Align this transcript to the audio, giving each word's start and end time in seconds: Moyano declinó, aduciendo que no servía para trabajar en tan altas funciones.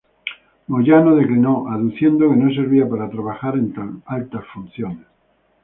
Moyano 0.67 1.15
declinó, 1.15 1.67
aduciendo 1.69 2.27
que 2.27 2.35
no 2.35 2.51
servía 2.55 2.89
para 2.89 3.07
trabajar 3.07 3.53
en 3.55 3.71
tan 3.71 4.01
altas 4.07 4.43
funciones. 4.51 5.05